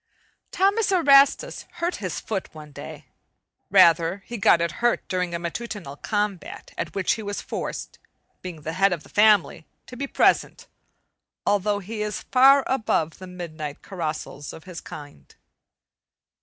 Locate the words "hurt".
1.73-1.97, 4.81-5.07